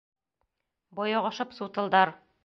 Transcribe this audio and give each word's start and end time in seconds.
Бойоғошоп 0.99 1.53
сутылдар. 1.59 2.15